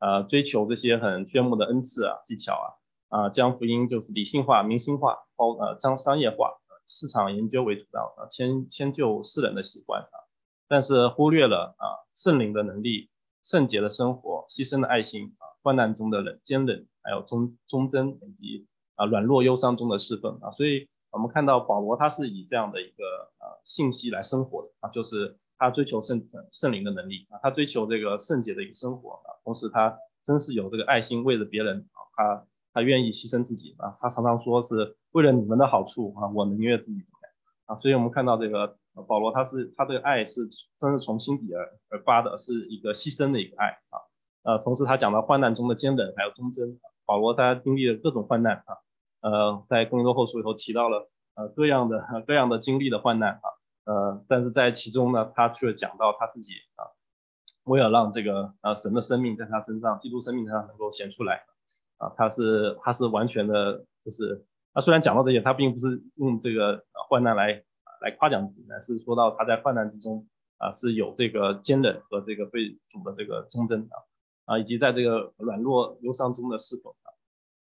[0.00, 2.66] 呃追求这些很炫目的恩赐啊技巧啊
[3.08, 6.54] 啊将福音就是理性化、明星化，包呃将商业化、
[6.86, 10.26] 市场研究为主导啊迁迁就世人的习惯啊。
[10.66, 13.10] 但是忽略了啊圣灵的能力、
[13.44, 23.04] 圣洁的生活、牺牲的爱心啊患难中的忍坚忍，还有忠忠贞以及啊软弱忧伤中的侍奉啊，所以我们看到保罗他是以这样的一个
[23.38, 37.32] 呃信息来生活的啊，就是他追求圣圣灵的能力啊，他追求这个圣洁的一个生活啊，同时他真是有这个爱心为了别人啊，他他愿意牺牲自己啊，他常常说是为了你们的好处啊，我宁愿自己怎么样
[37.66, 38.76] 啊，所以我们看到这个。
[39.08, 40.48] 保罗他是他对爱是
[40.80, 43.98] 真是从心底而而发的，是一个牺牲的一个爱啊，
[44.44, 48.78] 呃，同时他讲到患难中的坚忍还有忠贞，保罗他经历了各种患难啊，
[49.20, 53.46] 呃，在更多后书里头提到了呃各样的各样的经历的患难啊，
[53.84, 56.90] 呃，但是在其中呢，他却讲到他自己啊，
[57.64, 61.44] 为了让这个呃神的生命在他身上，基督生命上能够显出来
[61.98, 67.64] 啊，他是他是完全的，就是他虽然讲到这些，他并不是用这个患难来。
[68.00, 73.96] 来夸奖自己，乃是说到他在患难之中啊是有这个坚韧和这个对主的这个忠贞啊
[74.44, 76.92] 啊，以及在这个软弱忧伤中的侍奉。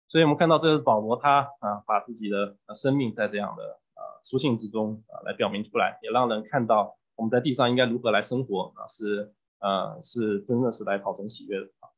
[0.10, 3.80] 所以我们看到这个保罗他啊把自己的生命在这样的
[4.24, 11.90] 书信之中啊来表明出来，也让人看到我们在地上应该如何来生活啊是呃是真的是来讨神喜悦的啊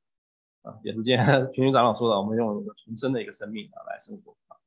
[0.63, 4.57] 啊也是今天 群群长老说的，我们用一个重生的一个生命啊来生活啊。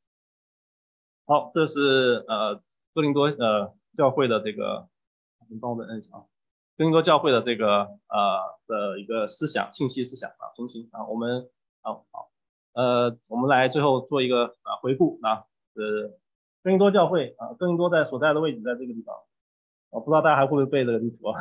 [1.26, 2.62] 好，这是呃。
[2.94, 4.88] 哥林多呃教会的这个，
[5.48, 6.24] 你帮我们摁一下啊。
[6.76, 11.48] 哥林多教会的这个呃的一个思想信息思想啊中心啊，我们
[11.80, 12.30] 好好
[12.72, 15.44] 呃我们来最后做一个啊回顾啊，
[15.74, 16.18] 呃
[16.68, 19.16] 哥林多教会啊，哥林多在所在的位置在这个地方，
[19.88, 21.40] 我不知道大家还会不会背这个地图啊？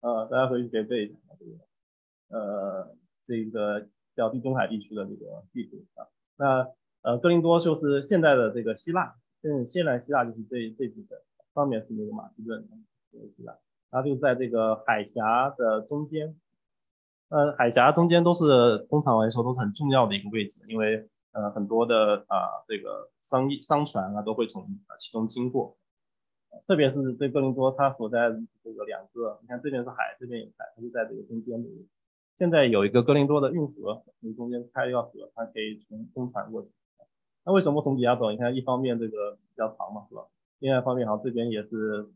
[0.00, 2.96] 呃， 大家回去可以背一下这个呃
[3.28, 3.86] 这个
[4.16, 6.08] 叫地中海地区的这个地图啊。
[6.36, 6.68] 那
[7.02, 9.14] 呃哥林多就是现在的这个希腊。
[9.40, 11.20] 现，现在希腊就是这这部分，
[11.54, 12.68] 上面是那个马其顿，
[13.12, 13.56] 这个希腊，
[13.92, 16.34] 它就在这个海峡的中间，
[17.28, 24.66] 呃，海峡中间都是通常来说都是很重要的一个位置，因为呃很多的啊这个商业商船啊都会从
[24.98, 25.76] 其中经过，
[26.66, 28.30] 特别是这哥林多它所在
[28.62, 31.68] 这个两个，你看这边是海，这边有海，它就在这个中间的。
[32.36, 36.68] 现在有一个哥林多的运河，从中间开一条河，它可以从中船过去。
[37.44, 38.30] 那为什么从底下走？
[38.30, 40.22] 你看，一方面这个比较长嘛，是吧？
[40.60, 42.08] 另外一方面，好像这边也是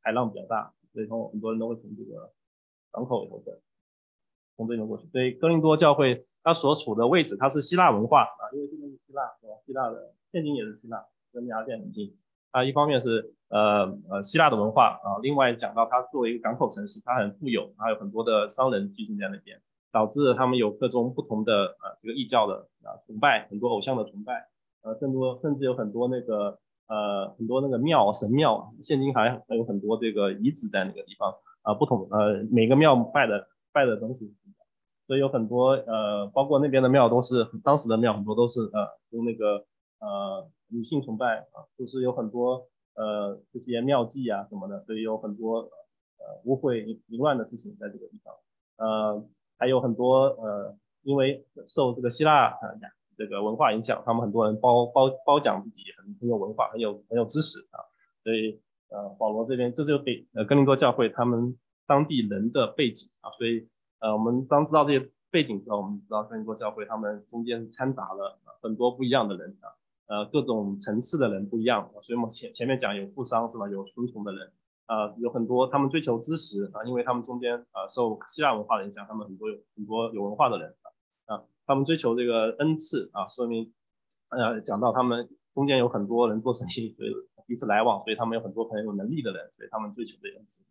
[0.00, 2.30] 海浪比较大，所以说很多人都会从这个
[2.92, 3.52] 港口里头走，
[4.56, 5.08] 从这边过去。
[5.08, 9.54] 所以哥林多教会它所处的位置，它是希腊文化啊，因为这边是希腊，是吧？
[9.66, 12.16] 希腊的现今也是希腊，跟雅典很近。
[12.52, 24.48] 它一方面是呃呃希腊的文化啊，另外讲到它作为一个港口城市，它很富有，还有很多的商人聚集在那边，导致他们有各种不同的呃这个异教的啊崇拜，很多偶像的崇拜。
[24.82, 34.34] 呃，更多甚至有很多那个呃很多那个庙神庙，现今还还有很多这个遗址在那个地方啊，不同呃每个庙拜的拜的东西，
[35.06, 39.64] 所以有很多呃包括那边的庙都是当时的庙，很多都是呃用那个
[40.00, 45.58] 呃女性崇拜啊，就是有很多呃这些庙祭啊什么的，所以有很多
[46.18, 48.34] 呃污秽淫乱的事情在这个地方，
[48.76, 49.24] 呃
[49.58, 52.56] 还有很多呃因为受这个希腊啊。
[53.16, 57.78] 这个文化影响，他们很多人包包褒奖自己很很有文化，很有很有知识啊，
[58.24, 63.68] 所以呃保罗这边这就给呃哥林多教会他们当地人的背景啊，所以
[64.04, 69.72] 呃我们当知道这些背景之后，我们知道哥林多教会他们中间掺杂了很多不一样的人啊，
[70.06, 74.52] 呃各种层次的人不一样，所以我们前前面讲有富商是吧，有贫穷的人
[74.84, 80.74] 啊，有很多他们追求知识啊，因为他们中间啊受希腊文化的影响，他们很多有很多有文化的人。
[81.66, 83.72] 他们追求这个恩赐啊，说明，
[84.28, 87.10] 呃，讲到他们中间有很多人做生意，所以
[87.46, 90.62] 彼此来往，所以他们有很多很有能力的人，所以他们追求这个恩赐。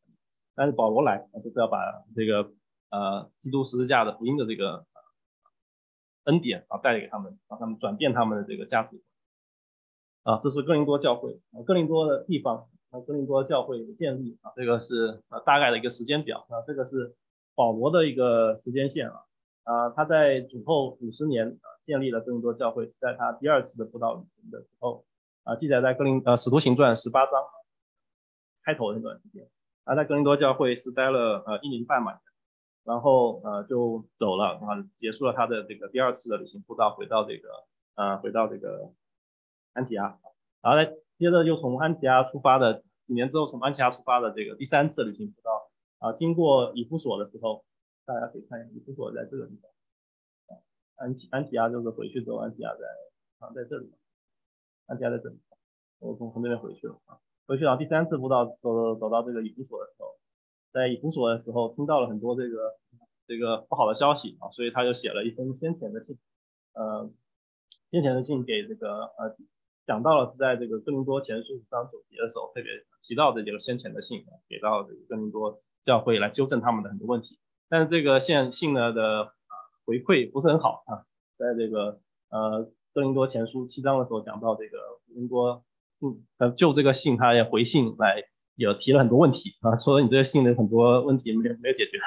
[0.53, 1.79] 但是保罗来，就是要把
[2.15, 2.53] 这个
[2.93, 4.85] 呃基督十字架的福音的这个
[6.25, 9.01] 恩典啊带给他们，让他们转变他们的这个价值。
[10.21, 17.15] 啊，这是哥林多教会啊，哥林多的地方啊，哥林多教会的建立啊，这个是呃大概的一个时间表啊，这个是
[17.55, 19.15] 保罗的一个时间线啊。
[19.63, 25.03] 啊，他在主后五十年啊建立了哥林多教会，是在他第二次的布道旅程的时候
[25.43, 27.33] 啊，记载在哥林呃使徒行传十八章
[28.63, 29.49] 开头那段时间
[29.83, 32.13] 他在哥林多教会是待了呃一年半嘛，
[32.83, 37.65] 然后呃就走了啊，结束了他的这个第二次的旅行步道，回到这个
[37.95, 38.93] 呃回到这个
[39.73, 40.19] 安提阿，
[40.61, 45.69] 然后呢接着又从安提阿出发的几年之后从安提阿出发的这个第三次旅行步道。
[45.99, 47.63] 啊，经过以弗所的时候，
[48.03, 50.59] 大家可以看一下以弗所在这个地方，
[50.97, 52.81] 安提安提阿就是回去之后安提阿在
[53.39, 53.89] 啊在这里，
[54.85, 55.39] 安提阿在这里，
[55.99, 57.19] 我从从那边回去了啊。
[57.47, 60.17] 回去到第三次步道走走到这个以弗所的时候，
[60.73, 62.73] 在以弗所的时候听到了很多这个
[63.27, 66.17] 这个不好的消息啊，所以他就写了一封先前的信，
[66.73, 67.09] 呃，
[67.91, 69.37] 先前的信给这个呃
[69.85, 79.31] 讲到了是在这个哥林多前书五章九节的时候特别提到的这个先前的信，给到这个哥林多教会来纠正他们的很多问题，但是这个信信呢的
[79.85, 81.05] 回馈不是很好啊，
[81.37, 85.63] 在这个呃哥林多前书七章的时候讲到这个哥林多。
[86.05, 91.97] 嗯，就这个信，他也回信来，有提了很多问题啊，说你这个信的很多问题没没有解决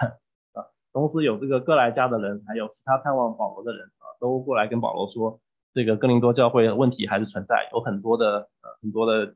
[0.52, 0.66] 啊。
[0.92, 5.40] 同时有这个哥莱家的人，还有其他探望保罗的人啊，都过来跟保罗说，
[5.74, 9.34] 这个哥林多教会问题还是存在，有很多的呃很多的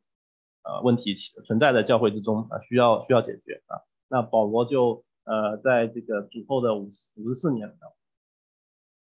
[0.62, 3.82] 呃问题存在的教会之中啊，需要需要解决啊。
[4.08, 7.76] 那保罗就呃在这个主后的五五十四年，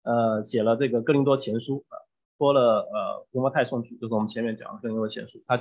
[0.03, 1.98] 呃写了这个哥林多前书啊。
[2.38, 5.59] 托了呃提摩太送去，就是我们前面讲的哥林多前书，他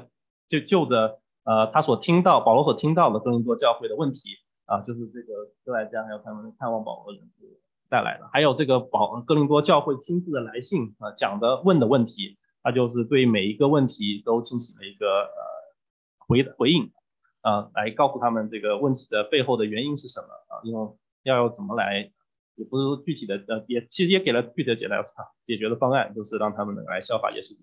[0.48, 4.20] 就就着呃他所听到保罗所听到的哥林多教会的问题
[4.66, 7.28] 啊，就是这个哥莱加还有他们探望保罗的人
[7.90, 15.42] 带来的，还有这个保哥林多教会亲自的来信啊讲的问的问题，他就是对每一个问题都进行了一个呃
[16.20, 16.92] 回回应
[17.42, 20.92] 啊，来告诉他们这个问题的背后的原因是什么啊，因为
[21.24, 22.12] 要怎么来。
[22.60, 25.02] 也不是说具体的，呃，也其实也给了具体的解答
[25.46, 27.56] 解决的方案，就是让他们能来效法耶稣。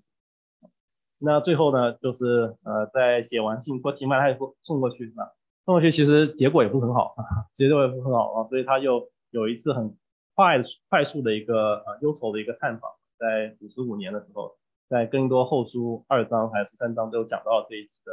[1.18, 5.33] 那最后呢，就是呃，在写完信托提曼他送送过去啊，
[5.64, 7.24] 送过去其实结果也不是很好啊，
[7.55, 9.96] 结果也不是很好啊，所以他就有一次很
[10.35, 14.57] 快快速的一个呃忧愁的一个探访，在五十五年的时候，
[14.88, 18.12] 在更多后书二章还是三章都讲到这一次的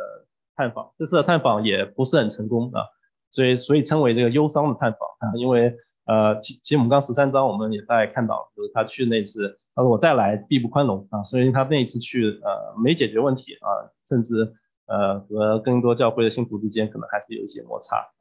[0.56, 2.86] 探访，这次的探访也不是很成功啊，
[3.32, 5.76] 所以所以称为这个忧伤的探访啊，因为。
[6.06, 14.54] 呃，其其实我们刚十三章我们也大概看到，就是他去那次，他说我再来必不宽容啊，所以他那一次去呃没解决问题啊，甚至
[14.86, 18.12] 呃和更多教会的信徒之间可能还是有一些摩擦，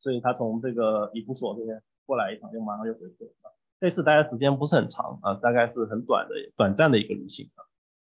[0.00, 3.54] 所以他从这个以弗所这边过来一趟，就马上又回去了。
[3.78, 7.62] 这次待的时间不是很长啊，大概是很短的短暂的一个旅行啊，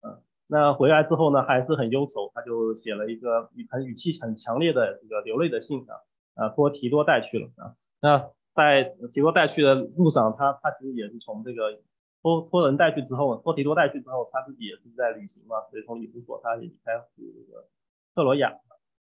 [0.01, 5.95] 嗯，那回来之后呢还是很忧愁，他就写了一个语很语气很强烈的这个流泪的信啊，
[6.35, 7.75] 啊托提多带去了啊。
[8.03, 11.79] 那在提多带去的路上，他他其实也是从这个
[12.21, 17.69] 托托人带去之后，托提多带去之后，他自己也是在旅行嘛，所以从以弗所他也离开去这个
[18.13, 18.59] 特罗亚。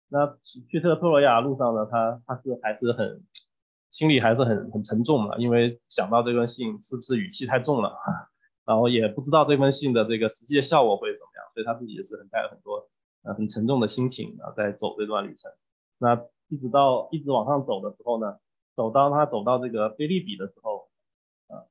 [0.08, 3.22] 那去这个特罗亚路上呢，他他是还是很
[3.90, 7.94] 心里还是很很沉重的，因为想到这封信是不是语气太重了，
[8.64, 12.88] 然后也不知道这封信的这个实际的效果会怎么样，所以他自己也是很带了很多
[13.24, 15.52] 呃很沉重的心情啊在走这段旅程。
[15.98, 18.38] 那一直到一直往上走的时候呢？
[18.76, 20.88] 走到他走到这个菲利比的时候，
[21.48, 21.64] 啊，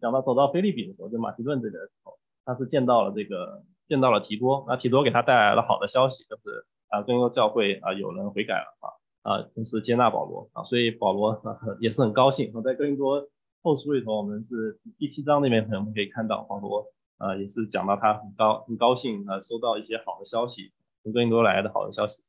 [0.00, 8.86] 讲到走到菲利比的时候，就马其顿这边的时候，他是见到了这个见到了提多，那提多给他带来了好的消息，就是啊，更多教会啊有人悔改了啊，
[9.22, 11.42] 啊，同时接纳保罗啊，所以保罗
[11.80, 12.52] 也是很高兴。
[12.54, 13.28] 我在更多
[13.62, 22.22] 后书里头，我们是第七章那边我们可以看到保罗啊也是讲到他很高很高兴啊，收到一些好的消息，从更多来的好的消息。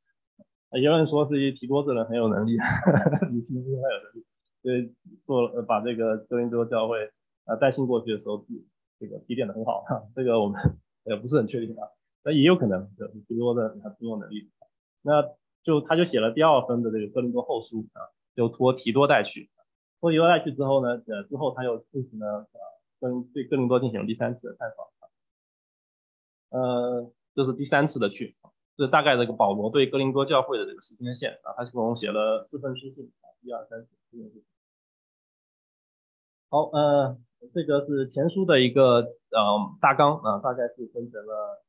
[0.79, 2.57] 有人说是一提多这人很有能力，
[3.31, 4.25] 你提多很有能力，
[4.61, 4.93] 所以
[5.25, 7.11] 做呃把这个哥林多教会
[7.45, 8.45] 啊带信过去的时候，
[8.99, 9.83] 这个提点的很好，
[10.15, 10.61] 这个我们
[11.03, 11.89] 也不是很确定啊，
[12.23, 12.89] 那也有可能
[13.27, 14.49] 提多的他挺有能力，
[15.01, 15.23] 那
[15.63, 19.49] 就他就写了第二分的这个哥林多后书啊，就托提多带去，
[19.99, 22.59] 托提多带去之后呢，呃之后他又进行了呃
[23.01, 24.71] 跟对哥林多进行了第三次的探
[26.49, 28.37] 访，呃这是第三次的去。
[28.81, 34.43] 这大概这个保罗对哥林多教会的这个时间线啊，他是共写了四份书信啊，一二三四四封书信。
[36.49, 37.15] 好，呃，
[37.53, 41.63] 这个是前书的一个呃大纲啊，大概是分成了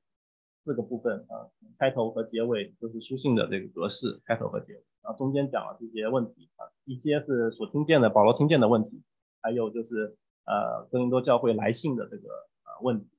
[0.65, 9.03] 四个部分啊，开头和结尾就是书信的这个格式，开头和结尾啊，中间讲了这些问题啊，一些是所听见的保罗听见的问题，
[9.43, 10.17] 还有就是
[10.47, 12.29] 呃哥林多教会来信的这个
[12.65, 13.11] 呃问题，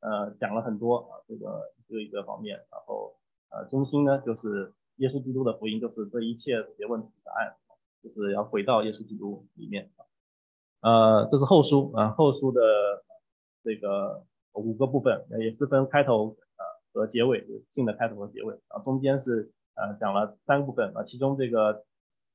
[0.00, 1.70] 呃讲了很多啊这个。
[1.92, 3.14] 就一个方面，然后
[3.50, 7.54] 呃中心呢就是耶稣基督的福音，就是这一切解决问题的答案，
[8.02, 9.90] 就是要回到耶稣基督里面。
[10.80, 12.60] 呃，这是后书啊，后书的
[13.62, 14.24] 这个
[14.54, 21.84] 五个部分，也是分开头呃和结尾，信的开头和结尾，然后中间是呃讲了三部分啊，其中这个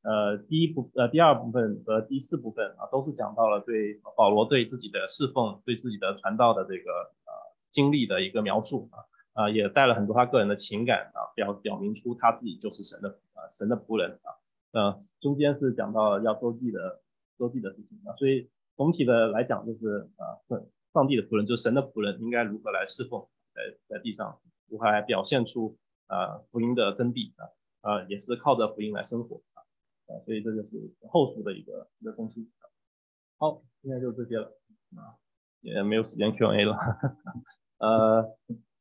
[0.03, 6.91] 呃第一部呃第二部分和第四部分啊都是讲到了对保罗对自己的侍奉对自己的传道的这个
[7.25, 7.31] 呃
[7.69, 9.03] 经历的一个描述啊
[9.37, 14.27] 啊也带了很多他个人的情感啊表表明出他自己就是神的啊神的仆人啊
[14.71, 17.01] 呃中间是讲到要周记的
[17.37, 20.41] 周记的事情啊所以总体的来讲就是啊
[20.93, 25.77] 上帝的仆人就是神的仆人应该如何来侍奉在在地上如何来表现出。
[26.09, 29.59] 啊，福音的真谛啊，啊，也是靠着福音来生活啊，
[30.07, 32.49] 啊，所以这就是后续的一个一个东西。
[33.37, 34.45] 好，现在就这些了
[34.95, 35.19] 啊，
[35.59, 36.77] 也没有时间 Q&A 了，
[37.79, 38.37] 呃，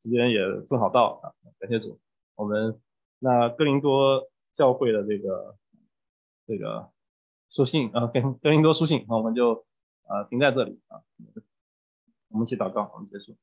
[0.07, 1.99] 时间也正好到啊，感谢主，
[2.35, 2.79] 我们
[3.19, 5.57] 那哥林多教会的这个
[6.45, 6.89] 这个
[7.49, 9.65] 书信啊，跟哥林多书信，那我们就
[10.05, 11.03] 啊停在这里啊，
[12.29, 13.35] 我们一起祷告，我们结束。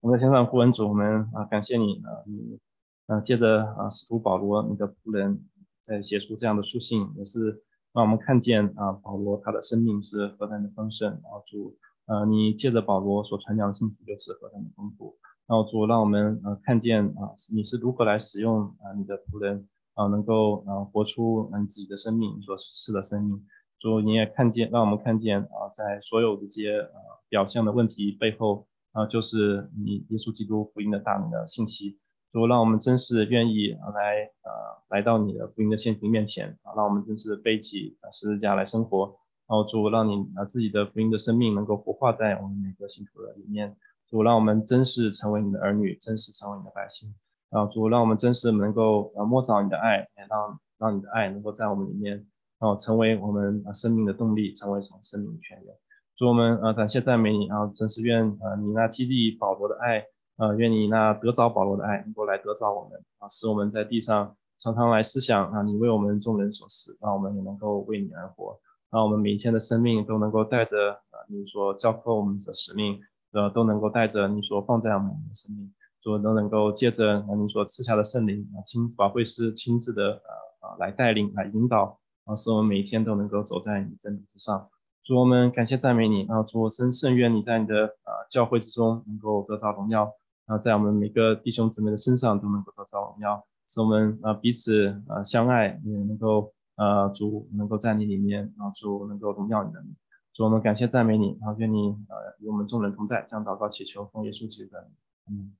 [0.00, 2.58] 我们在天上父恩主，我们啊感谢你啊，你
[3.06, 5.48] 啊借着啊使徒保罗你的仆人
[5.82, 7.62] 在写出这样的书信，也是
[7.92, 23.46] 让我们看见啊保罗他的生命是何等的丰盛，然后主呃你借着保罗所传讲的信息就是何等的丰富，然后主让我们呃看见啊你是如何来使用啊你的仆人啊能够啊活出你自己的生命所示的生命，
[23.78, 26.92] 主你也看见让我们看见啊在所有这些呃
[27.28, 28.66] 表象的问题背后。
[28.94, 31.98] 啊，就是你耶稣基督福音的大名的信息，
[32.30, 34.52] 主让我们真是愿意来呃
[34.88, 39.16] 来到你的福音的现庭面前啊，让我们真是背起十字架来生活，
[39.46, 43.76] 然后主让你啊自己的福音的生命能够活化在我们每个信徒的里面，
[44.08, 47.14] 主让我们真实成为你的儿女，真实成为你的百姓，
[47.50, 52.26] 啊主让我们真实能够呃摸着你的爱，让让你的爱能够在我们里面，
[52.58, 55.74] 然后成为我们生命的动力，成为什么生命的泉源。
[56.16, 68.58] 祝我们呃感谢赞美你啊，真是愿呃你那激励保罗的爱，呃愿你那得着保罗的爱能够来得着我们啊，使我们在地上常常来思想啊，你为我们众人所施，让我们也能够为你而活，
[68.94, 73.00] 让我们每一天的生命都能够带着啊你所教课我们的使命，
[73.32, 84.68] 呃都能够带着你所放在我们的生命，说都能够借着啊你所赐下的圣灵啊亲宝贵师亲自的呃啊来带领来引导啊，使我们每一天都能够走在你真理之上。
[85.02, 90.04] 主我们感谢赞美你，然后主我深深愿你在你的呃教会之中能够得着荣耀，
[90.46, 99.94] 然后在我们每个弟兄姊妹的身上都能够得着荣耀，使我们呃彼此呃相爱，也能够呃主能够在你里面，然后主能够荣耀你的名。
[100.32, 105.40] 主我们感谢赞美你，然后愿你呃与我们众人同在，将祷告祈求奉耶稣基督的名。
[105.40, 105.56] 嗯。